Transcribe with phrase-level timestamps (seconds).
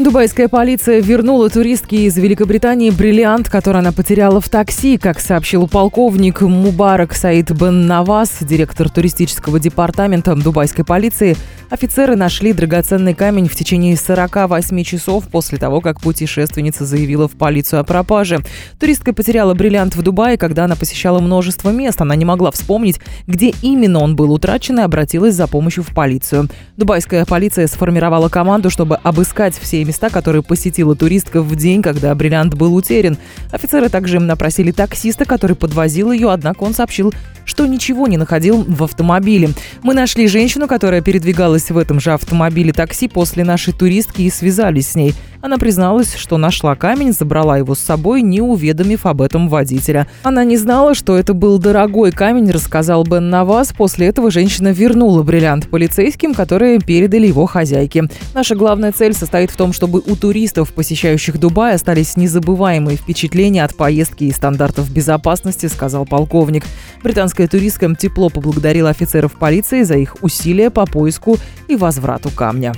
[0.00, 6.40] Дубайская полиция вернула туристке из Великобритании бриллиант, который она потеряла в такси, как сообщил полковник
[6.40, 11.36] Мубарак Саид Бен Навас, директор туристического департамента дубайской полиции.
[11.68, 17.80] Офицеры нашли драгоценный камень в течение 48 часов после того, как путешественница заявила в полицию
[17.80, 18.40] о пропаже.
[18.80, 22.00] Туристка потеряла бриллиант в Дубае, когда она посещала множество мест.
[22.00, 26.48] Она не могла вспомнить, где именно он был утрачен и обратилась за помощью в полицию.
[26.78, 32.54] Дубайская полиция сформировала команду, чтобы обыскать все места, которые посетила туристка в день, когда бриллиант
[32.54, 33.18] был утерян.
[33.50, 37.12] Офицеры также им напросили таксиста, который подвозил ее, однако он сообщил,
[37.44, 39.50] что ничего не находил в автомобиле.
[39.82, 44.90] Мы нашли женщину, которая передвигалась в этом же автомобиле такси после нашей туристки и связались
[44.90, 45.14] с ней.
[45.42, 50.06] Она призналась, что нашла камень, забрала его с собой, не уведомив об этом водителя.
[50.22, 53.72] Она не знала, что это был дорогой камень, рассказал Бен Навас.
[53.72, 58.04] После этого женщина вернула бриллиант полицейским, которые передали его хозяйке.
[58.34, 63.74] Наша главная цель состоит в том, чтобы у туристов, посещающих Дубай, остались незабываемые впечатления от
[63.74, 66.64] поездки и стандартов безопасности, сказал полковник.
[67.02, 71.36] Британская туристка тепло поблагодарила офицеров полиции за их усилия по поиску
[71.68, 72.72] и возврату камня.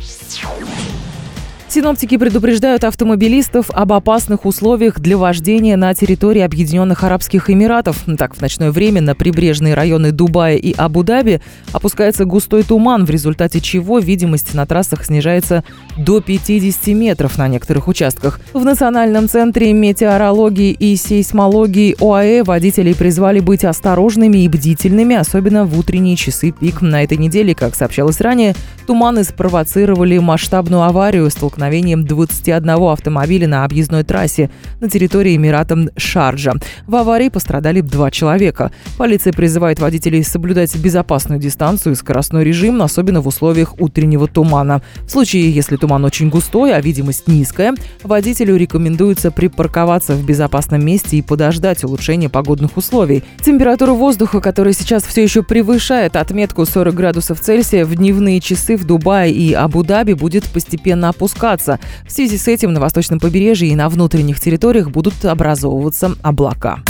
[1.73, 8.05] Синоптики предупреждают автомобилистов об опасных условиях для вождения на территории Объединенных Арабских Эмиратов.
[8.19, 11.41] Так, в ночное время на прибрежные районы Дубая и Абу-Даби
[11.73, 15.65] опускается густой туман, в результате чего видимость на трассах снижается
[15.97, 18.39] до 50 метров на некоторых участках.
[18.53, 25.79] В Национальном центре метеорологии и сейсмологии ОАЭ водителей призвали быть осторожными и бдительными, особенно в
[25.79, 26.83] утренние часы пик.
[26.83, 28.55] На этой неделе, как сообщалось ранее,
[28.87, 36.55] туманы спровоцировали масштабную аварию, столкновение столкновением 21 автомобиля на объездной трассе на территории Эмирата Шарджа.
[36.89, 38.73] В аварии пострадали два человека.
[38.99, 44.83] Полиция призывает водителей соблюдать безопасную дистанцию и скоростной режим, особенно в условиях утреннего тумана.
[45.03, 51.19] В случае, если туман очень густой, а видимость низкая, водителю рекомендуется припарковаться в безопасном месте
[51.19, 53.23] и подождать улучшения погодных условий.
[53.41, 58.85] Температура воздуха, которая сейчас все еще превышает отметку 40 градусов Цельсия, в дневные часы в
[58.85, 61.79] Дубае и Абу-Даби будет постепенно опускаться продолжаться.
[62.07, 66.81] В связи с этим на восточном побережье и на внутренних территориях будут образовываться облака.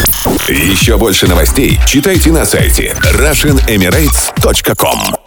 [0.48, 5.21] Еще больше новостей читайте на сайте RussianEmirates.com